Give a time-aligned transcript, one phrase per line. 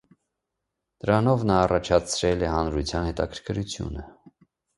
[1.03, 4.09] Դրանով նա առաջացրել է հանրության հետաքրքրությունը։